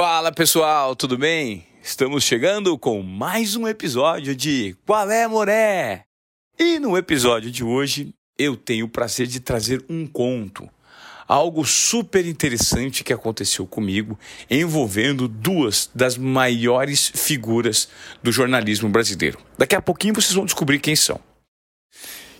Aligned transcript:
Fala 0.00 0.30
pessoal, 0.30 0.94
tudo 0.94 1.18
bem? 1.18 1.66
Estamos 1.82 2.22
chegando 2.22 2.78
com 2.78 3.02
mais 3.02 3.56
um 3.56 3.66
episódio 3.66 4.32
de 4.32 4.76
Qual 4.86 5.10
é 5.10 5.26
Moré? 5.26 6.04
E 6.56 6.78
no 6.78 6.96
episódio 6.96 7.50
de 7.50 7.64
hoje 7.64 8.14
eu 8.38 8.56
tenho 8.56 8.86
o 8.86 8.88
prazer 8.88 9.26
de 9.26 9.40
trazer 9.40 9.84
um 9.90 10.06
conto, 10.06 10.70
algo 11.26 11.64
super 11.64 12.24
interessante 12.24 13.02
que 13.02 13.12
aconteceu 13.12 13.66
comigo 13.66 14.16
envolvendo 14.48 15.26
duas 15.26 15.90
das 15.92 16.16
maiores 16.16 17.10
figuras 17.12 17.88
do 18.22 18.30
jornalismo 18.30 18.88
brasileiro. 18.88 19.40
Daqui 19.58 19.74
a 19.74 19.82
pouquinho 19.82 20.14
vocês 20.14 20.32
vão 20.32 20.44
descobrir 20.44 20.78
quem 20.78 20.94
são. 20.94 21.18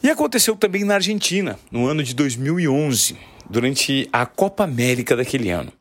E 0.00 0.08
aconteceu 0.08 0.54
também 0.54 0.84
na 0.84 0.94
Argentina, 0.94 1.58
no 1.72 1.88
ano 1.88 2.04
de 2.04 2.14
2011, 2.14 3.18
durante 3.50 4.08
a 4.12 4.24
Copa 4.24 4.62
América 4.62 5.16
daquele 5.16 5.50
ano. 5.50 5.72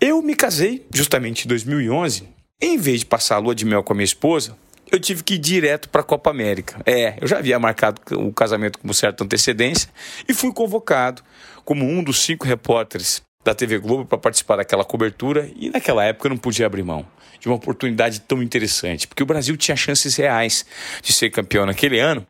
Eu 0.00 0.22
me 0.22 0.36
casei 0.36 0.86
justamente 0.94 1.44
em 1.44 1.48
2011. 1.48 2.28
Em 2.60 2.78
vez 2.78 3.00
de 3.00 3.06
passar 3.06 3.36
a 3.36 3.38
lua 3.38 3.54
de 3.54 3.64
mel 3.64 3.82
com 3.82 3.92
a 3.92 3.96
minha 3.96 4.04
esposa, 4.04 4.56
eu 4.90 5.00
tive 5.00 5.24
que 5.24 5.34
ir 5.34 5.38
direto 5.38 5.88
para 5.88 6.02
a 6.02 6.04
Copa 6.04 6.30
América. 6.30 6.80
É, 6.86 7.16
eu 7.20 7.26
já 7.26 7.38
havia 7.38 7.58
marcado 7.58 8.00
o 8.12 8.32
casamento 8.32 8.78
com 8.78 8.92
certa 8.92 9.24
antecedência 9.24 9.90
e 10.28 10.32
fui 10.32 10.52
convocado 10.52 11.22
como 11.64 11.84
um 11.84 12.02
dos 12.02 12.20
cinco 12.20 12.46
repórteres 12.46 13.22
da 13.44 13.54
TV 13.54 13.78
Globo 13.78 14.04
para 14.04 14.18
participar 14.18 14.56
daquela 14.56 14.84
cobertura 14.84 15.50
e 15.56 15.68
naquela 15.68 16.04
época 16.04 16.26
eu 16.26 16.30
não 16.30 16.38
podia 16.38 16.66
abrir 16.66 16.84
mão 16.84 17.04
de 17.40 17.48
uma 17.48 17.56
oportunidade 17.56 18.20
tão 18.20 18.42
interessante, 18.42 19.06
porque 19.06 19.22
o 19.22 19.26
Brasil 19.26 19.56
tinha 19.56 19.76
chances 19.76 20.14
reais 20.16 20.64
de 21.02 21.12
ser 21.12 21.30
campeão 21.30 21.66
naquele 21.66 21.98
ano 21.98 22.24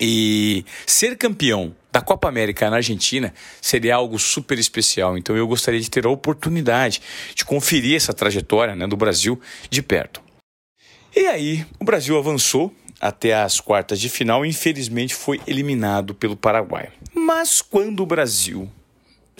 e 0.00 0.64
ser 0.86 1.16
campeão 1.16 1.74
da 1.92 2.00
Copa 2.00 2.26
América 2.26 2.70
na 2.70 2.76
Argentina 2.76 3.34
seria 3.60 3.96
algo 3.96 4.18
super 4.18 4.58
especial. 4.58 5.18
Então 5.18 5.36
eu 5.36 5.46
gostaria 5.46 5.78
de 5.78 5.90
ter 5.90 6.06
a 6.06 6.10
oportunidade 6.10 7.02
de 7.34 7.44
conferir 7.44 7.96
essa 7.96 8.14
trajetória 8.14 8.74
né, 8.74 8.86
do 8.86 8.96
Brasil 8.96 9.38
de 9.68 9.82
perto. 9.82 10.22
E 11.14 11.26
aí, 11.26 11.66
o 11.78 11.84
Brasil 11.84 12.16
avançou 12.16 12.74
até 12.98 13.34
as 13.34 13.60
quartas 13.60 14.00
de 14.00 14.08
final 14.08 14.46
e 14.46 14.48
infelizmente 14.48 15.14
foi 15.14 15.40
eliminado 15.46 16.14
pelo 16.14 16.36
Paraguai. 16.36 16.88
Mas 17.12 17.60
quando 17.60 18.00
o 18.00 18.06
Brasil 18.06 18.70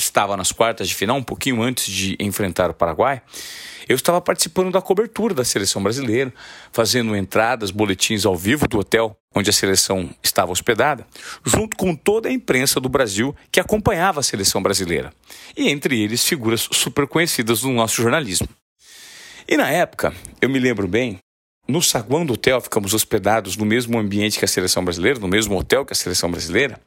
estava 0.02 0.36
nas 0.36 0.52
quartas 0.52 0.88
de 0.88 0.94
final, 0.94 1.16
um 1.16 1.22
pouquinho 1.22 1.62
antes 1.62 1.86
de 1.86 2.16
enfrentar 2.20 2.70
o 2.70 2.74
Paraguai, 2.74 3.22
eu 3.88 3.96
estava 3.96 4.20
participando 4.20 4.70
da 4.70 4.80
cobertura 4.80 5.34
da 5.34 5.44
seleção 5.44 5.82
brasileira, 5.82 6.32
fazendo 6.70 7.16
entradas, 7.16 7.70
boletins 7.70 8.24
ao 8.24 8.36
vivo 8.36 8.68
do 8.68 8.78
hotel 8.78 9.16
onde 9.34 9.50
a 9.50 9.52
seleção 9.52 10.10
estava 10.22 10.52
hospedada, 10.52 11.06
junto 11.44 11.76
com 11.76 11.94
toda 11.94 12.28
a 12.28 12.32
imprensa 12.32 12.78
do 12.78 12.88
Brasil 12.88 13.34
que 13.50 13.58
acompanhava 13.58 14.20
a 14.20 14.22
seleção 14.22 14.62
brasileira, 14.62 15.12
e 15.56 15.68
entre 15.68 16.00
eles 16.00 16.26
figuras 16.26 16.68
super 16.70 17.06
conhecidas 17.06 17.62
do 17.62 17.70
nosso 17.70 18.02
jornalismo. 18.02 18.48
E 19.48 19.56
na 19.56 19.70
época, 19.70 20.14
eu 20.40 20.48
me 20.48 20.58
lembro 20.58 20.86
bem, 20.86 21.18
no 21.66 21.80
saguão 21.80 22.26
do 22.26 22.34
hotel 22.34 22.60
ficamos 22.60 22.92
hospedados 22.92 23.56
no 23.56 23.64
mesmo 23.64 23.98
ambiente 23.98 24.38
que 24.38 24.44
a 24.44 24.48
seleção 24.48 24.84
brasileira, 24.84 25.18
no 25.18 25.28
mesmo 25.28 25.58
hotel 25.58 25.84
que 25.84 25.92
a 25.92 25.96
seleção 25.96 26.30
brasileira, 26.30 26.78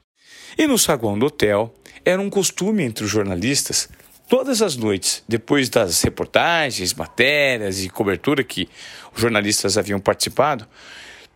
e 0.57 0.67
no 0.67 0.77
saguão 0.77 1.17
do 1.17 1.25
hotel 1.27 1.73
era 2.03 2.21
um 2.21 2.29
costume 2.29 2.83
entre 2.83 3.03
os 3.03 3.09
jornalistas 3.09 3.89
todas 4.27 4.61
as 4.61 4.75
noites, 4.75 5.23
depois 5.27 5.69
das 5.69 6.01
reportagens, 6.01 6.93
matérias 6.93 7.83
e 7.83 7.89
cobertura 7.89 8.43
que 8.43 8.67
os 9.13 9.21
jornalistas 9.21 9.77
haviam 9.77 9.99
participado, 9.99 10.67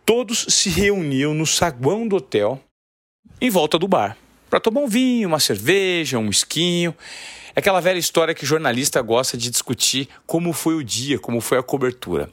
todos 0.04 0.46
se 0.48 0.68
reuniam 0.68 1.32
no 1.34 1.46
saguão 1.46 2.06
do 2.06 2.16
hotel 2.16 2.60
em 3.40 3.50
volta 3.50 3.78
do 3.78 3.88
bar 3.88 4.16
para 4.48 4.60
tomar 4.60 4.80
um 4.80 4.88
vinho, 4.88 5.28
uma 5.28 5.38
cerveja, 5.38 6.18
um 6.18 6.28
esquinho. 6.28 6.94
Aquela 7.54 7.80
velha 7.80 7.98
história 7.98 8.34
que 8.34 8.44
jornalista 8.44 9.00
gosta 9.00 9.36
de 9.36 9.48
discutir 9.48 10.08
como 10.26 10.52
foi 10.52 10.74
o 10.74 10.82
dia, 10.82 11.18
como 11.18 11.40
foi 11.40 11.58
a 11.58 11.62
cobertura. 11.62 12.28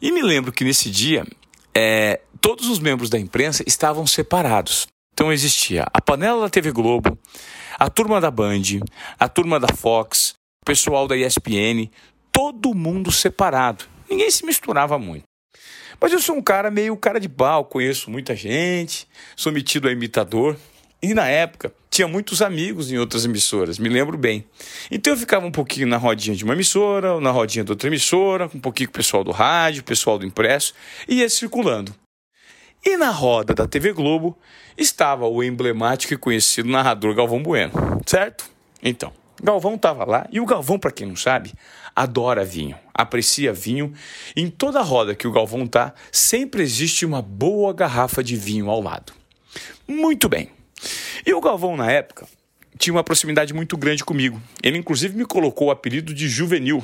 E 0.00 0.12
me 0.12 0.22
lembro 0.22 0.52
que 0.52 0.64
nesse 0.64 0.88
dia 0.88 1.26
é, 1.74 2.20
todos 2.40 2.68
os 2.68 2.78
membros 2.78 3.10
da 3.10 3.18
imprensa 3.18 3.64
estavam 3.66 4.06
separados. 4.06 4.86
Então 5.12 5.32
existia 5.32 5.84
a 5.92 6.00
panela 6.00 6.42
da 6.42 6.50
TV 6.50 6.72
Globo, 6.72 7.18
a 7.78 7.90
turma 7.90 8.20
da 8.20 8.30
Band, 8.30 8.80
a 9.18 9.28
turma 9.28 9.60
da 9.60 9.68
Fox, 9.68 10.34
o 10.62 10.64
pessoal 10.64 11.06
da 11.06 11.16
ESPN, 11.16 11.90
todo 12.30 12.74
mundo 12.74 13.12
separado. 13.12 13.84
Ninguém 14.08 14.30
se 14.30 14.44
misturava 14.44 14.98
muito. 14.98 15.24
Mas 16.00 16.12
eu 16.12 16.18
sou 16.18 16.36
um 16.36 16.42
cara 16.42 16.70
meio 16.70 16.96
cara 16.96 17.20
de 17.20 17.28
pau, 17.28 17.64
conheço 17.64 18.10
muita 18.10 18.34
gente, 18.34 19.06
sou 19.36 19.52
metido 19.52 19.88
a 19.88 19.92
imitador. 19.92 20.56
E 21.04 21.14
na 21.14 21.28
época 21.28 21.74
tinha 21.90 22.06
muitos 22.06 22.40
amigos 22.40 22.92
em 22.92 22.98
outras 22.98 23.24
emissoras, 23.24 23.78
me 23.78 23.88
lembro 23.88 24.16
bem. 24.16 24.44
Então 24.90 25.12
eu 25.12 25.16
ficava 25.16 25.44
um 25.44 25.50
pouquinho 25.50 25.86
na 25.86 25.96
rodinha 25.96 26.34
de 26.34 26.44
uma 26.44 26.54
emissora, 26.54 27.20
na 27.20 27.30
rodinha 27.30 27.64
de 27.64 27.72
outra 27.72 27.88
emissora, 27.88 28.48
um 28.54 28.60
pouquinho 28.60 28.88
com 28.88 28.94
o 28.94 28.96
pessoal 28.98 29.24
do 29.24 29.32
rádio, 29.32 29.82
o 29.82 29.84
pessoal 29.84 30.16
do 30.16 30.24
impresso, 30.24 30.74
e 31.08 31.16
ia 31.16 31.28
circulando. 31.28 31.92
E 32.84 32.96
na 32.96 33.10
roda 33.10 33.54
da 33.54 33.66
TV 33.66 33.92
Globo 33.92 34.36
estava 34.76 35.26
o 35.28 35.42
emblemático 35.42 36.14
e 36.14 36.16
conhecido 36.16 36.68
narrador 36.68 37.14
Galvão 37.14 37.40
Bueno, 37.40 37.72
certo? 38.04 38.50
Então, 38.82 39.12
Galvão 39.40 39.76
estava 39.76 40.04
lá 40.04 40.26
e 40.32 40.40
o 40.40 40.46
Galvão, 40.46 40.78
para 40.78 40.90
quem 40.90 41.06
não 41.06 41.14
sabe, 41.14 41.52
adora 41.94 42.44
vinho, 42.44 42.76
aprecia 42.92 43.52
vinho. 43.52 43.92
Em 44.34 44.50
toda 44.50 44.82
roda 44.82 45.14
que 45.14 45.28
o 45.28 45.32
Galvão 45.32 45.66
tá, 45.66 45.94
sempre 46.10 46.62
existe 46.62 47.06
uma 47.06 47.22
boa 47.22 47.72
garrafa 47.72 48.22
de 48.22 48.34
vinho 48.34 48.68
ao 48.68 48.80
lado. 48.80 49.12
Muito 49.86 50.28
bem. 50.28 50.50
E 51.24 51.32
o 51.32 51.40
Galvão, 51.40 51.76
na 51.76 51.90
época, 51.90 52.26
tinha 52.78 52.94
uma 52.94 53.04
proximidade 53.04 53.52
muito 53.52 53.76
grande 53.76 54.04
comigo. 54.04 54.40
Ele, 54.62 54.78
inclusive, 54.78 55.16
me 55.16 55.24
colocou 55.24 55.68
o 55.68 55.70
apelido 55.70 56.12
de 56.14 56.28
Juvenil. 56.28 56.82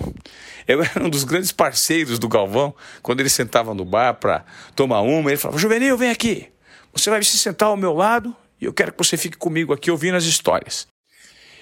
Eu 0.67 0.83
era 0.83 1.05
um 1.05 1.09
dos 1.09 1.25
grandes 1.25 1.53
parceiros 1.53 2.19
do 2.19 2.29
Galvão. 2.29 2.75
Quando 3.03 3.21
ele 3.21 3.29
sentava 3.29 3.75
no 3.75 3.85
bar 3.85 4.15
para 4.15 4.45
tomar 4.75 5.01
uma, 5.01 5.31
ele 5.31 5.37
falava: 5.37 5.59
Juvenil, 5.59 5.97
vem 5.97 6.11
aqui. 6.11 6.49
Você 6.93 7.11
vai 7.11 7.23
se 7.23 7.39
sentar 7.39 7.69
ao 7.69 7.77
meu 7.77 7.93
lado 7.93 8.35
e 8.61 8.65
eu 8.65 8.73
quero 8.73 8.93
que 8.93 8.99
você 8.99 9.17
fique 9.17 9.37
comigo 9.37 9.73
aqui 9.73 9.91
ouvindo 9.91 10.17
as 10.17 10.25
histórias. 10.25 10.87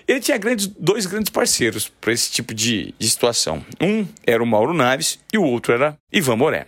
Ele 0.08 0.20
tinha 0.20 0.38
grandes, 0.38 0.66
dois 0.66 1.04
grandes 1.04 1.30
parceiros 1.30 1.88
para 2.00 2.12
esse 2.12 2.30
tipo 2.30 2.54
de, 2.54 2.94
de 2.96 3.10
situação. 3.10 3.64
Um 3.80 4.06
era 4.24 4.42
o 4.42 4.46
Mauro 4.46 4.72
Naves 4.72 5.18
e 5.32 5.38
o 5.38 5.42
outro 5.42 5.72
era 5.72 5.96
Ivan 6.12 6.36
Moré. 6.36 6.66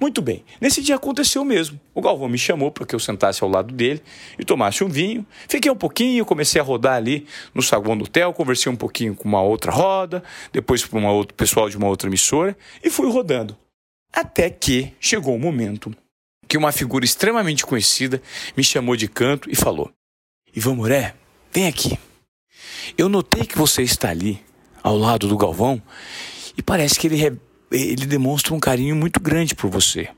Muito 0.00 0.22
bem, 0.22 0.42
nesse 0.58 0.80
dia 0.80 0.96
aconteceu 0.96 1.44
mesmo. 1.44 1.78
O 1.94 2.00
Galvão 2.00 2.26
me 2.26 2.38
chamou 2.38 2.70
para 2.70 2.86
que 2.86 2.94
eu 2.94 2.98
sentasse 2.98 3.44
ao 3.44 3.50
lado 3.50 3.74
dele 3.74 4.02
e 4.38 4.44
tomasse 4.44 4.82
um 4.82 4.88
vinho. 4.88 5.26
Fiquei 5.46 5.70
um 5.70 5.76
pouquinho, 5.76 6.24
comecei 6.24 6.58
a 6.58 6.64
rodar 6.64 6.94
ali 6.94 7.26
no 7.54 7.60
saguão 7.60 7.98
do 7.98 8.04
hotel, 8.04 8.32
conversei 8.32 8.72
um 8.72 8.76
pouquinho 8.76 9.14
com 9.14 9.28
uma 9.28 9.42
outra 9.42 9.70
roda, 9.70 10.24
depois 10.54 10.82
com 10.86 11.04
outra 11.04 11.36
pessoal 11.36 11.68
de 11.68 11.76
uma 11.76 11.86
outra 11.86 12.08
emissora 12.08 12.56
e 12.82 12.88
fui 12.88 13.10
rodando. 13.12 13.54
Até 14.10 14.48
que 14.48 14.94
chegou 14.98 15.34
o 15.34 15.36
um 15.36 15.40
momento 15.40 15.94
que 16.48 16.56
uma 16.56 16.72
figura 16.72 17.04
extremamente 17.04 17.66
conhecida 17.66 18.22
me 18.56 18.64
chamou 18.64 18.96
de 18.96 19.06
canto 19.06 19.50
e 19.50 19.54
falou: 19.54 19.92
Ivan 20.56 20.76
Moré, 20.76 21.14
vem 21.52 21.66
aqui. 21.66 21.98
Eu 22.96 23.10
notei 23.10 23.44
que 23.44 23.58
você 23.58 23.82
está 23.82 24.08
ali, 24.08 24.42
ao 24.82 24.96
lado 24.96 25.28
do 25.28 25.36
Galvão, 25.36 25.80
e 26.56 26.62
parece 26.62 26.98
que 26.98 27.06
ele, 27.06 27.38
ele 27.70 28.06
demonstra 28.06 28.54
um 28.54 28.60
carinho 28.60 28.96
muito 28.96 29.20
grande 29.20 29.54
por 29.54 29.70
você. 29.70 30.08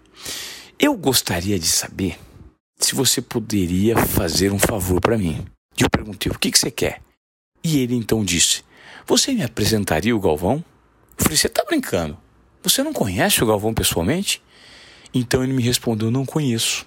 Eu 0.79 0.97
gostaria 0.97 1.59
de 1.59 1.67
saber 1.67 2.19
se 2.79 2.95
você 2.95 3.21
poderia 3.21 3.97
fazer 3.97 4.53
um 4.53 4.59
favor 4.59 5.01
para 5.01 5.19
mim. 5.19 5.45
E 5.79 5.83
eu 5.83 5.91
perguntei: 5.91 6.31
o 6.31 6.39
que, 6.39 6.51
que 6.51 6.59
você 6.59 6.71
quer? 6.71 7.01
E 7.63 7.79
ele 7.79 7.95
então 7.95 8.25
disse: 8.25 8.65
Você 9.07 9.33
me 9.33 9.43
apresentaria 9.43 10.17
o 10.17 10.21
Galvão? 10.21 10.65
Eu 11.19 11.25
falei: 11.25 11.37
Você 11.37 11.47
está 11.47 11.65
brincando? 11.65 12.19
Você 12.63 12.83
não 12.83 12.93
conhece 12.93 13.43
o 13.43 13.47
Galvão 13.47 13.75
pessoalmente? 13.75 14.43
Então 15.15 15.45
ele 15.45 15.53
me 15.53 15.63
respondeu: 15.63 16.11
Não 16.11 16.25
conheço. 16.25 16.87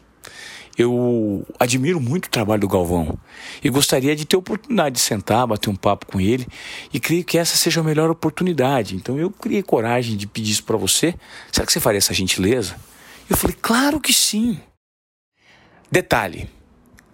Eu 0.78 1.46
admiro 1.58 2.02
muito 2.02 2.26
o 2.26 2.30
trabalho 2.30 2.62
do 2.62 2.68
Galvão 2.68 3.18
e 3.64 3.70
gostaria 3.70 4.16
de 4.16 4.26
ter 4.26 4.36
a 4.36 4.40
oportunidade 4.40 4.96
de 4.96 5.02
sentar, 5.02 5.48
bater 5.48 5.70
um 5.70 5.76
papo 5.76 6.06
com 6.06 6.20
ele 6.20 6.46
e 6.94 7.00
creio 7.00 7.24
que 7.24 7.38
essa 7.38 7.56
seja 7.56 7.80
a 7.80 7.84
melhor 7.84 8.10
oportunidade. 8.10 8.96
Então 8.96 9.18
eu 9.18 9.32
criei 9.32 9.64
coragem 9.64 10.18
de 10.18 10.28
pedir 10.28 10.52
isso 10.52 10.64
para 10.64 10.76
você. 10.76 11.16
Será 11.52 11.66
que 11.66 11.72
você 11.72 11.80
faria 11.80 12.00
essa 12.00 12.14
gentileza? 12.14 12.76
Eu 13.30 13.38
falei: 13.38 13.56
Claro 13.62 14.02
que 14.02 14.12
sim. 14.12 14.60
Detalhe: 15.90 16.50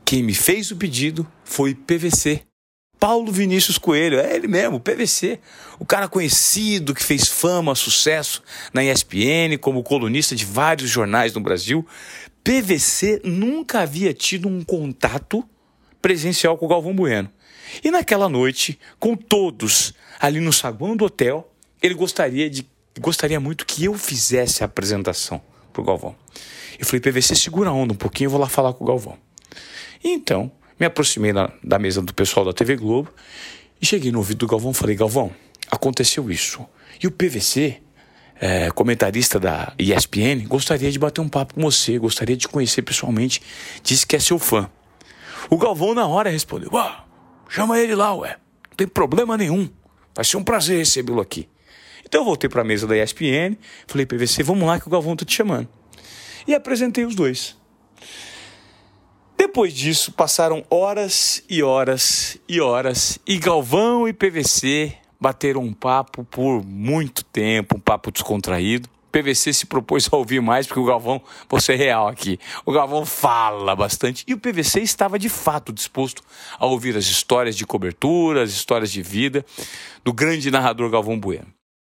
quem 0.03 0.23
me 0.23 0.33
fez 0.33 0.71
o 0.71 0.75
pedido 0.75 1.27
foi 1.43 1.75
PVC. 1.75 2.41
Paulo 2.99 3.31
Vinícius 3.31 3.79
Coelho, 3.79 4.19
é 4.19 4.35
ele 4.35 4.47
mesmo, 4.47 4.79
PVC. 4.79 5.39
O 5.79 5.85
cara 5.85 6.07
conhecido 6.07 6.93
que 6.93 7.03
fez 7.03 7.27
fama, 7.27 7.73
sucesso 7.73 8.43
na 8.71 8.83
ESPN, 8.83 9.57
como 9.59 9.81
colunista 9.81 10.35
de 10.35 10.45
vários 10.45 10.87
jornais 10.87 11.33
no 11.33 11.41
Brasil. 11.41 11.83
PVC 12.43 13.21
nunca 13.23 13.81
havia 13.81 14.13
tido 14.13 14.47
um 14.47 14.63
contato 14.63 15.47
presencial 16.01 16.57
com 16.57 16.65
o 16.65 16.69
Galvão 16.69 16.95
Bueno. 16.95 17.29
E 17.83 17.91
naquela 17.91 18.27
noite, 18.27 18.79
com 18.99 19.15
todos 19.15 19.93
ali 20.19 20.39
no 20.39 20.51
saguão 20.51 20.95
do 20.95 21.05
hotel, 21.05 21.51
ele 21.81 21.93
gostaria 21.93 22.49
de 22.49 22.69
gostaria 22.99 23.39
muito 23.39 23.65
que 23.65 23.85
eu 23.85 23.93
fizesse 23.93 24.63
a 24.63 24.65
apresentação 24.65 25.41
pro 25.71 25.83
Galvão. 25.83 26.15
Eu 26.77 26.85
falei, 26.85 26.99
PVC, 26.99 27.35
segura 27.35 27.69
a 27.69 27.73
onda 27.73 27.93
um 27.93 27.97
pouquinho, 27.97 28.27
eu 28.27 28.31
vou 28.31 28.39
lá 28.39 28.49
falar 28.49 28.73
com 28.73 28.83
o 28.83 28.87
Galvão. 28.87 29.17
E 30.03 30.09
então, 30.09 30.51
me 30.79 30.85
aproximei 30.85 31.31
da, 31.31 31.53
da 31.63 31.79
mesa 31.79 32.01
do 32.01 32.13
pessoal 32.13 32.45
da 32.45 32.53
TV 32.53 32.75
Globo 32.75 33.13
e 33.81 33.85
cheguei 33.85 34.11
no 34.11 34.17
ouvido 34.17 34.39
do 34.39 34.47
Galvão 34.47 34.71
e 34.71 34.73
falei: 34.73 34.95
Galvão, 34.95 35.31
aconteceu 35.69 36.29
isso. 36.29 36.65
E 37.01 37.07
o 37.07 37.11
PVC, 37.11 37.81
é, 38.41 38.71
comentarista 38.71 39.39
da 39.39 39.71
ESPN, 39.77 40.47
gostaria 40.47 40.91
de 40.91 40.97
bater 40.97 41.21
um 41.21 41.29
papo 41.29 41.53
com 41.53 41.61
você, 41.61 41.99
gostaria 41.99 42.35
de 42.35 42.47
conhecer 42.47 42.81
pessoalmente, 42.81 43.39
disse 43.83 44.05
que 44.05 44.15
é 44.15 44.19
seu 44.19 44.39
fã. 44.39 44.67
O 45.47 45.59
Galvão, 45.59 45.93
na 45.93 46.07
hora, 46.07 46.27
respondeu: 46.31 46.75
ah, 46.75 47.05
chama 47.47 47.79
ele 47.79 47.93
lá, 47.93 48.15
ué, 48.15 48.37
não 48.69 48.75
tem 48.75 48.87
problema 48.87 49.37
nenhum, 49.37 49.69
vai 50.15 50.25
ser 50.25 50.37
um 50.37 50.43
prazer 50.43 50.79
recebê-lo 50.79 51.21
aqui. 51.21 51.47
Então 52.03 52.21
eu 52.21 52.25
voltei 52.25 52.49
para 52.49 52.61
a 52.61 52.65
mesa 52.65 52.87
da 52.87 52.97
ESPN, 52.97 53.55
falei: 53.85 54.07
PVC, 54.07 54.41
vamos 54.41 54.67
lá 54.67 54.79
que 54.79 54.87
o 54.87 54.89
Galvão 54.89 55.13
está 55.13 55.23
te 55.23 55.35
chamando. 55.35 55.69
E 56.47 56.55
apresentei 56.55 57.05
os 57.05 57.13
dois. 57.13 57.55
Depois 59.37 59.71
disso, 59.71 60.11
passaram 60.13 60.65
horas 60.67 61.43
e 61.47 61.61
horas 61.61 62.37
e 62.49 62.59
horas, 62.59 63.19
e 63.27 63.37
Galvão 63.37 64.07
e 64.07 64.13
PVC 64.13 64.95
bateram 65.21 65.61
um 65.61 65.71
papo 65.71 66.23
por 66.23 66.65
muito 66.65 67.23
tempo, 67.23 67.77
um 67.77 67.79
papo 67.79 68.11
descontraído. 68.11 68.89
PVC 69.11 69.53
se 69.53 69.65
propôs 69.65 70.09
a 70.11 70.15
ouvir 70.15 70.41
mais, 70.41 70.65
porque 70.65 70.79
o 70.79 70.85
Galvão, 70.85 71.21
vou 71.49 71.59
ser 71.59 71.75
real 71.75 72.07
aqui, 72.07 72.39
o 72.65 72.71
Galvão 72.71 73.05
fala 73.05 73.75
bastante. 73.75 74.23
E 74.25 74.33
o 74.33 74.39
PVC 74.39 74.79
estava 74.81 75.19
de 75.19 75.29
fato 75.29 75.71
disposto 75.71 76.23
a 76.57 76.65
ouvir 76.65 76.95
as 76.95 77.05
histórias 77.05 77.55
de 77.55 77.65
cobertura, 77.65 78.41
as 78.41 78.51
histórias 78.51 78.91
de 78.91 79.01
vida 79.01 79.45
do 80.03 80.11
grande 80.11 80.49
narrador 80.49 80.89
Galvão 80.89 81.19
Bueno. 81.19 81.47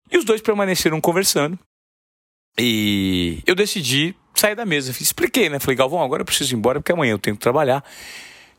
E 0.10 0.18
os 0.18 0.26
dois 0.26 0.42
permaneceram 0.42 1.00
conversando. 1.00 1.60
E 2.58 3.42
eu 3.46 3.56
decidi 3.56 4.16
saí 4.42 4.56
da 4.56 4.66
mesa. 4.66 4.92
Expliquei, 5.00 5.50
né? 5.50 5.60
Falei, 5.60 5.76
Galvão, 5.76 6.02
agora 6.02 6.22
eu 6.22 6.26
preciso 6.26 6.54
ir 6.54 6.58
embora 6.58 6.80
porque 6.80 6.92
amanhã 6.92 7.12
eu 7.12 7.20
tenho 7.20 7.36
que 7.36 7.42
trabalhar. 7.42 7.84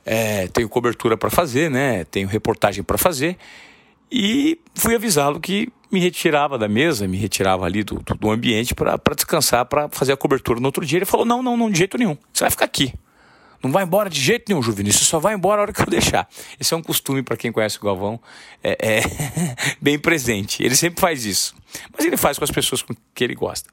É, 0.05 0.47
tenho 0.49 0.69
cobertura 0.69 1.17
para 1.17 1.31
fazer, 1.31 1.70
né? 1.70 2.05
Tenho 2.05 2.29
reportagem 2.29 2.82
para 2.82 2.97
fazer. 2.97 3.37
E 4.14 4.61
fui 4.75 4.94
avisá-lo 4.94 5.41
que 5.41 5.73
me 5.91 5.99
retirava 5.99 6.59
da 6.59 6.69
mesa, 6.69 7.09
me 7.09 7.17
retirava 7.17 7.64
ali 7.64 7.82
do, 7.82 8.03
do 8.19 8.31
ambiente 8.31 8.75
para 8.75 8.99
descansar, 9.17 9.64
para 9.64 9.88
fazer 9.88 10.12
a 10.12 10.17
cobertura 10.19 10.61
no 10.61 10.67
outro 10.67 10.85
dia. 10.85 10.99
Ele 10.99 11.06
falou: 11.06 11.25
não, 11.25 11.43
não, 11.43 11.56
não, 11.56 11.70
de 11.70 11.79
jeito 11.79 11.97
nenhum. 11.97 12.17
Você 12.31 12.44
vai 12.44 12.50
ficar 12.50 12.67
aqui. 12.67 12.93
Não 13.62 13.70
vai 13.70 13.85
embora 13.85 14.11
de 14.11 14.20
jeito 14.20 14.49
nenhum, 14.49 14.62
Juvenil. 14.62 14.93
Você 14.93 15.05
só 15.05 15.19
vai 15.19 15.35
embora 15.35 15.61
a 15.61 15.62
hora 15.62 15.73
que 15.73 15.81
eu 15.81 15.87
deixar. 15.87 16.29
Esse 16.59 16.75
é 16.75 16.76
um 16.76 16.82
costume 16.82 17.23
para 17.23 17.37
quem 17.37 17.53
conhece 17.53 17.79
o 17.79 17.82
Galvão, 17.82 18.20
é, 18.62 18.76
é 18.81 19.03
bem 19.81 19.99
presente. 19.99 20.62
Ele 20.62 20.75
sempre 20.75 21.00
faz 21.00 21.25
isso. 21.25 21.55
Mas 21.97 22.05
ele 22.05 22.17
faz 22.17 22.38
com 22.38 22.44
as 22.44 22.50
pessoas 22.50 22.82
com 22.82 22.94
que 23.14 23.23
ele 23.23 23.35
gosta. 23.35 23.70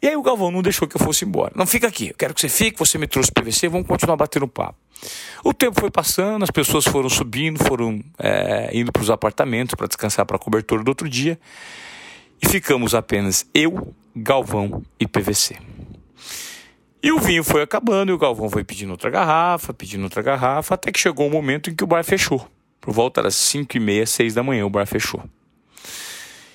E 0.00 0.06
aí 0.06 0.16
o 0.16 0.22
Galvão 0.22 0.50
não 0.50 0.62
deixou 0.62 0.86
que 0.86 0.96
eu 0.96 1.00
fosse 1.00 1.24
embora. 1.24 1.52
Não 1.56 1.66
fica 1.66 1.88
aqui, 1.88 2.08
eu 2.08 2.14
quero 2.14 2.32
que 2.32 2.40
você 2.40 2.48
fique, 2.48 2.78
você 2.78 2.96
me 2.96 3.06
trouxe 3.06 3.32
PVC, 3.32 3.68
vamos 3.68 3.86
continuar 3.86 4.16
batendo 4.16 4.46
papo. 4.46 4.78
O 5.44 5.52
tempo 5.52 5.80
foi 5.80 5.90
passando, 5.90 6.42
as 6.42 6.50
pessoas 6.50 6.84
foram 6.84 7.08
subindo, 7.08 7.62
foram 7.64 8.02
é, 8.18 8.70
indo 8.72 8.92
para 8.92 9.02
os 9.02 9.10
apartamentos 9.10 9.74
para 9.74 9.86
descansar 9.86 10.24
para 10.24 10.36
a 10.36 10.38
cobertura 10.38 10.82
do 10.84 10.88
outro 10.88 11.08
dia. 11.08 11.38
E 12.40 12.48
ficamos 12.48 12.94
apenas 12.94 13.44
eu, 13.52 13.92
Galvão 14.14 14.84
e 15.00 15.06
PVC. 15.06 15.56
E 17.08 17.10
o 17.10 17.18
vinho 17.18 17.42
foi 17.42 17.62
acabando 17.62 18.10
e 18.10 18.12
o 18.12 18.18
Galvão 18.18 18.50
foi 18.50 18.62
pedindo 18.62 18.90
outra 18.90 19.08
garrafa, 19.08 19.72
pedindo 19.72 20.04
outra 20.04 20.20
garrafa, 20.20 20.74
até 20.74 20.92
que 20.92 21.00
chegou 21.00 21.24
o 21.24 21.30
um 21.30 21.32
momento 21.32 21.70
em 21.70 21.74
que 21.74 21.82
o 21.82 21.86
bar 21.86 22.04
fechou. 22.04 22.46
Por 22.78 22.92
volta 22.92 23.22
das 23.22 23.34
5 23.34 23.78
e 23.78 23.80
meia, 23.80 24.04
6 24.04 24.34
da 24.34 24.42
manhã, 24.42 24.66
o 24.66 24.68
bar 24.68 24.86
fechou. 24.86 25.24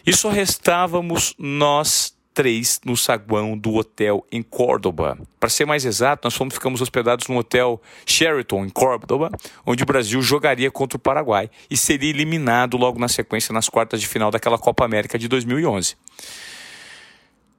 E 0.05 0.15
só 0.15 0.29
restávamos 0.29 1.33
nós 1.39 2.15
três 2.35 2.79
no 2.85 2.95
saguão 2.95 3.57
do 3.57 3.73
hotel 3.73 4.27
em 4.31 4.43
Córdoba. 4.43 5.17
Para 5.39 5.49
ser 5.49 5.65
mais 5.65 5.85
exato, 5.85 6.27
nós 6.27 6.35
fomos, 6.35 6.53
ficamos 6.53 6.81
hospedados 6.81 7.27
no 7.27 7.35
hotel 7.35 7.81
Sheraton, 8.05 8.63
em 8.63 8.69
Córdoba, 8.69 9.31
onde 9.65 9.81
o 9.81 9.87
Brasil 9.87 10.21
jogaria 10.21 10.69
contra 10.69 10.97
o 10.97 11.01
Paraguai 11.01 11.49
e 11.67 11.75
seria 11.75 12.11
eliminado 12.11 12.77
logo 12.77 12.99
na 12.99 13.07
sequência 13.07 13.51
nas 13.51 13.69
quartas 13.69 13.99
de 13.99 14.07
final 14.07 14.29
daquela 14.29 14.59
Copa 14.59 14.85
América 14.85 15.17
de 15.17 15.27
2011. 15.27 15.95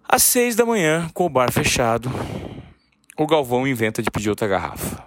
Às 0.09 0.23
seis 0.23 0.55
da 0.55 0.65
manhã, 0.65 1.11
com 1.13 1.27
o 1.27 1.29
bar 1.29 1.51
fechado, 1.51 2.09
o 3.17 3.27
Galvão 3.27 3.67
inventa 3.67 4.03
de 4.03 4.11
pedir 4.11 4.31
outra 4.31 4.47
garrafa. 4.47 5.05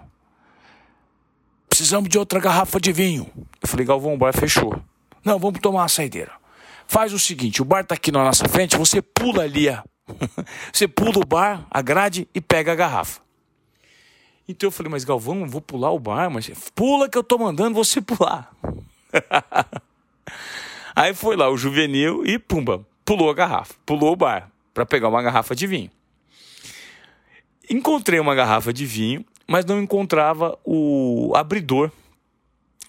Precisamos 1.68 2.08
de 2.08 2.18
outra 2.18 2.40
garrafa 2.40 2.80
de 2.80 2.92
vinho. 2.92 3.30
Eu 3.60 3.68
falei, 3.68 3.86
Galvão, 3.86 4.14
o 4.14 4.18
bar 4.18 4.32
fechou. 4.32 4.80
Não, 5.24 5.38
vamos 5.38 5.60
tomar 5.60 5.82
uma 5.82 5.88
saideira. 5.88 6.32
Faz 6.86 7.12
o 7.12 7.18
seguinte: 7.18 7.60
o 7.60 7.64
bar 7.64 7.80
está 7.80 7.94
aqui 7.94 8.10
na 8.10 8.24
nossa 8.24 8.48
frente, 8.48 8.76
você 8.76 9.02
pula 9.02 9.42
ali, 9.42 9.68
ó. 9.68 9.82
você 10.72 10.88
pula 10.88 11.18
o 11.18 11.26
bar, 11.26 11.66
a 11.70 11.82
grade 11.82 12.26
e 12.34 12.40
pega 12.40 12.72
a 12.72 12.74
garrafa. 12.74 13.20
Então 14.48 14.68
eu 14.68 14.70
falei, 14.70 14.90
mas 14.90 15.04
Galvão, 15.04 15.40
eu 15.40 15.46
vou 15.46 15.60
pular 15.60 15.90
o 15.90 15.98
bar, 15.98 16.30
mas 16.30 16.50
pula 16.74 17.06
que 17.08 17.18
eu 17.18 17.22
tô 17.22 17.36
mandando 17.36 17.74
você 17.74 18.00
pular. 18.00 18.50
Aí 20.96 21.12
foi 21.12 21.36
lá 21.36 21.50
o 21.50 21.56
juvenil 21.56 22.24
e 22.24 22.38
pumba, 22.38 22.84
pulou 23.04 23.30
a 23.30 23.34
garrafa, 23.34 23.74
pulou 23.84 24.14
o 24.14 24.16
bar 24.16 24.50
para 24.72 24.86
pegar 24.86 25.08
uma 25.08 25.22
garrafa 25.22 25.54
de 25.54 25.66
vinho. 25.66 25.90
Encontrei 27.70 28.18
uma 28.18 28.34
garrafa 28.34 28.72
de 28.72 28.86
vinho, 28.86 29.24
mas 29.46 29.64
não 29.64 29.80
encontrava 29.80 30.58
o 30.64 31.32
abridor. 31.34 31.90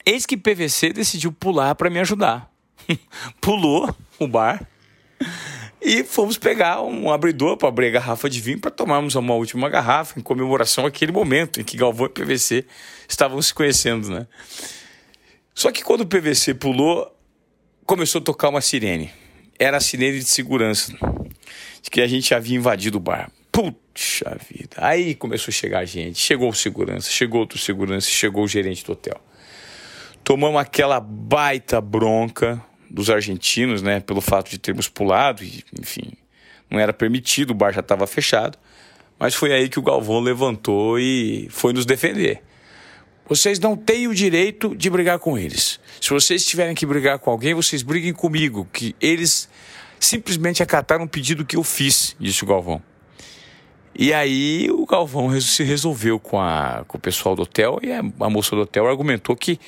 Eis 0.05 0.25
que 0.25 0.37
PVC 0.37 0.93
decidiu 0.93 1.31
pular 1.31 1.75
para 1.75 1.89
me 1.89 1.99
ajudar. 1.99 2.49
pulou 3.41 3.93
o 4.17 4.27
bar 4.27 4.65
e 5.81 6.03
fomos 6.03 6.37
pegar 6.37 6.81
um 6.81 7.11
abridor 7.11 7.55
para 7.57 7.69
abrir 7.69 7.87
a 7.87 7.91
garrafa 7.91 8.29
de 8.29 8.41
vinho 8.41 8.59
para 8.59 8.71
tomarmos 8.71 9.15
uma 9.15 9.33
última 9.33 9.69
garrafa 9.69 10.19
em 10.19 10.23
comemoração 10.23 10.85
àquele 10.85 11.11
momento 11.11 11.61
em 11.61 11.63
que 11.63 11.77
Galvão 11.77 12.07
e 12.07 12.09
PVC 12.09 12.65
estavam 13.07 13.41
se 13.41 13.53
conhecendo, 13.53 14.09
né? 14.09 14.27
Só 15.53 15.71
que 15.71 15.83
quando 15.83 16.01
o 16.01 16.07
PVC 16.07 16.53
pulou, 16.53 17.13
começou 17.85 18.21
a 18.21 18.23
tocar 18.23 18.49
uma 18.49 18.61
sirene. 18.61 19.11
Era 19.57 19.77
a 19.77 19.81
sirene 19.81 20.19
de 20.19 20.25
segurança 20.25 20.93
de 21.81 21.89
que 21.89 22.01
a 22.01 22.07
gente 22.07 22.33
havia 22.33 22.57
invadido 22.57 22.97
o 22.97 23.01
bar. 23.01 23.29
Puxa 23.93 24.37
vida. 24.49 24.77
Aí 24.77 25.15
começou 25.15 25.51
a 25.51 25.53
chegar 25.53 25.85
gente. 25.85 26.19
Chegou 26.19 26.49
o 26.49 26.53
segurança, 26.53 27.09
chegou 27.09 27.41
outro 27.41 27.57
segurança, 27.57 28.07
chegou 28.07 28.43
o 28.43 28.47
gerente 28.47 28.85
do 28.85 28.93
hotel. 28.93 29.19
Tomamos 30.23 30.61
aquela 30.61 30.99
baita 30.99 31.81
bronca 31.81 32.63
dos 32.89 33.09
argentinos, 33.09 33.81
né, 33.81 33.99
pelo 33.99 34.21
fato 34.21 34.49
de 34.49 34.57
termos 34.57 34.87
pulado, 34.87 35.43
e, 35.43 35.63
enfim, 35.79 36.13
não 36.69 36.79
era 36.79 36.91
permitido, 36.91 37.51
o 37.51 37.53
bar 37.53 37.71
já 37.71 37.81
estava 37.81 38.07
fechado. 38.07 38.57
Mas 39.19 39.35
foi 39.35 39.51
aí 39.51 39.67
que 39.69 39.77
o 39.77 39.81
Galvão 39.81 40.19
levantou 40.19 40.97
e 40.97 41.47
foi 41.51 41.73
nos 41.73 41.85
defender. 41.85 42.41
Vocês 43.27 43.59
não 43.59 43.75
têm 43.75 44.07
o 44.07 44.15
direito 44.15 44.75
de 44.75 44.89
brigar 44.89 45.19
com 45.19 45.37
eles. 45.37 45.79
Se 46.01 46.09
vocês 46.09 46.45
tiverem 46.45 46.73
que 46.73 46.85
brigar 46.85 47.19
com 47.19 47.29
alguém, 47.29 47.53
vocês 47.53 47.83
briguem 47.83 48.13
comigo, 48.13 48.67
que 48.73 48.95
eles 48.99 49.47
simplesmente 49.99 50.63
acataram 50.63 51.03
um 51.03 51.07
pedido 51.07 51.45
que 51.45 51.55
eu 51.55 51.63
fiz, 51.63 52.15
disse 52.19 52.43
o 52.43 52.47
Galvão. 52.47 52.81
E 54.01 54.13
aí 54.13 54.71
o 54.71 54.85
Galvão 54.85 55.41
se 55.41 55.61
resolveu 55.61 56.21
com, 56.21 56.39
a, 56.39 56.85
com 56.87 56.97
o 56.97 57.01
pessoal 57.01 57.35
do 57.35 57.41
hotel 57.41 57.79
e 57.83 57.91
a, 57.91 58.01
moça 58.29 58.55
do 58.55 58.61
hotel 58.61 58.87
argumentou 58.87 59.35
que 59.35 59.59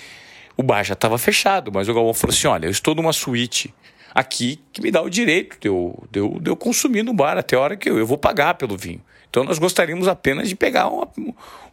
o 0.55 0.63
bar 0.63 0.85
já 0.85 0.93
estava 0.93 1.17
fechado, 1.17 1.69
mas 1.69 1.89
o 1.89 1.93
Galvão 1.93 2.13
falou 2.13 2.33
assim: 2.33 2.47
olha, 2.47 2.65
eu 2.65 2.71
estou 2.71 2.95
numa 2.95 3.11
suíte 3.11 3.73
aqui 4.15 4.57
que 4.71 4.81
me 4.81 4.89
dá 4.89 5.01
o 5.01 5.09
direito 5.09 5.59
de 5.59 5.67
eu, 5.67 6.01
de 6.09 6.21
eu, 6.21 6.39
de 6.39 6.49
eu 6.49 6.55
consumir 6.55 7.03
no 7.03 7.13
bar 7.13 7.37
até 7.37 7.57
a 7.57 7.59
hora 7.59 7.75
que 7.75 7.89
eu, 7.89 7.97
eu 7.97 8.07
vou 8.07 8.17
pagar 8.17 8.53
pelo 8.53 8.77
vinho. 8.77 9.01
Então 9.29 9.43
nós 9.43 9.59
gostaríamos 9.59 10.07
apenas 10.07 10.47
de 10.47 10.55
pegar 10.55 10.87
uma, 10.87 11.09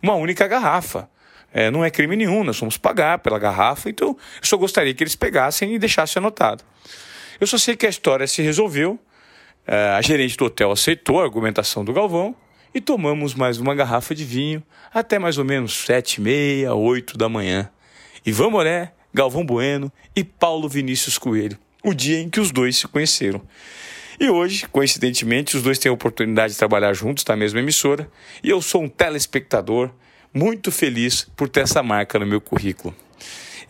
uma 0.02 0.14
única 0.14 0.48
garrafa. 0.48 1.08
É, 1.54 1.70
não 1.70 1.84
é 1.84 1.90
crime 1.92 2.16
nenhum, 2.16 2.42
nós 2.42 2.58
vamos 2.58 2.76
pagar 2.76 3.20
pela 3.20 3.38
garrafa, 3.38 3.88
então 3.88 4.08
eu 4.08 4.16
só 4.42 4.56
gostaria 4.56 4.92
que 4.92 5.04
eles 5.04 5.14
pegassem 5.14 5.76
e 5.76 5.78
deixassem 5.78 6.18
anotado. 6.18 6.64
Eu 7.40 7.46
só 7.46 7.56
sei 7.56 7.76
que 7.76 7.86
a 7.86 7.88
história 7.88 8.26
se 8.26 8.42
resolveu, 8.42 8.98
é, 9.64 9.90
a 9.90 10.02
gerente 10.02 10.36
do 10.36 10.46
hotel 10.46 10.72
aceitou 10.72 11.20
a 11.20 11.22
argumentação 11.22 11.84
do 11.84 11.92
Galvão 11.92 12.34
e 12.74 12.80
tomamos 12.80 13.34
mais 13.34 13.58
uma 13.58 13.74
garrafa 13.74 14.14
de 14.14 14.24
vinho 14.24 14.62
até 14.92 15.18
mais 15.18 15.38
ou 15.38 15.44
menos 15.44 15.84
sete 15.84 16.14
e 16.14 16.20
meia, 16.20 16.74
oito 16.74 17.16
da 17.16 17.28
manhã. 17.28 17.70
Ivan 18.24 18.50
Moré, 18.50 18.92
Galvão 19.12 19.44
Bueno 19.44 19.90
e 20.14 20.22
Paulo 20.22 20.68
Vinícius 20.68 21.18
Coelho, 21.18 21.58
o 21.82 21.94
dia 21.94 22.20
em 22.20 22.28
que 22.28 22.40
os 22.40 22.50
dois 22.50 22.76
se 22.76 22.86
conheceram. 22.86 23.42
E 24.20 24.28
hoje, 24.28 24.66
coincidentemente, 24.68 25.56
os 25.56 25.62
dois 25.62 25.78
têm 25.78 25.90
a 25.90 25.92
oportunidade 25.92 26.52
de 26.52 26.58
trabalhar 26.58 26.92
juntos 26.92 27.24
na 27.24 27.36
mesma 27.36 27.60
emissora 27.60 28.10
e 28.42 28.50
eu 28.50 28.60
sou 28.60 28.82
um 28.82 28.88
telespectador 28.88 29.90
muito 30.34 30.70
feliz 30.72 31.28
por 31.36 31.48
ter 31.48 31.60
essa 31.60 31.82
marca 31.82 32.18
no 32.18 32.26
meu 32.26 32.40
currículo. 32.40 32.94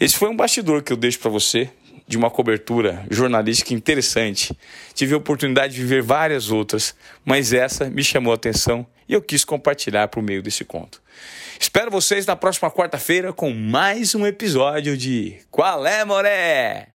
Esse 0.00 0.16
foi 0.16 0.28
um 0.28 0.36
bastidor 0.36 0.82
que 0.82 0.92
eu 0.92 0.96
deixo 0.96 1.18
para 1.18 1.30
você 1.30 1.70
de 2.08 2.16
uma 2.16 2.30
cobertura 2.30 3.04
jornalística 3.10 3.74
interessante. 3.74 4.58
Tive 4.94 5.14
a 5.14 5.18
oportunidade 5.18 5.74
de 5.74 5.82
viver 5.82 6.02
várias 6.02 6.50
outras, 6.50 6.94
mas 7.24 7.52
essa 7.52 7.90
me 7.90 8.02
chamou 8.02 8.32
a 8.32 8.36
atenção 8.36 8.86
e 9.06 9.12
eu 9.12 9.20
quis 9.20 9.44
compartilhar 9.44 10.08
por 10.08 10.22
meio 10.22 10.42
desse 10.42 10.64
conto. 10.64 11.02
Espero 11.60 11.90
vocês 11.90 12.24
na 12.24 12.34
próxima 12.34 12.70
quarta-feira 12.70 13.32
com 13.32 13.52
mais 13.52 14.14
um 14.14 14.26
episódio 14.26 14.96
de 14.96 15.38
Qual 15.50 15.86
é, 15.86 16.04
Moré? 16.04 16.97